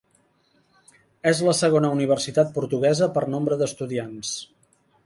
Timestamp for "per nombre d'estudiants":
3.19-4.35